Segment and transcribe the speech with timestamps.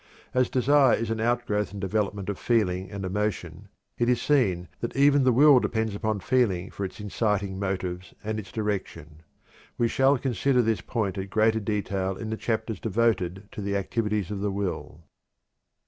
[0.33, 3.67] As desire is an outgrowth and development of feeling and emotion,
[3.99, 8.39] it is seen that even the will depends upon feeling for its inciting motives and
[8.39, 9.21] its direction.
[9.77, 14.31] We shall consider this point at greater detail in the chapters devoted to the activities
[14.31, 15.03] of the will.